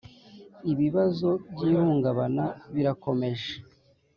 [0.71, 3.51] Ibibazo by ihungabana birakomeje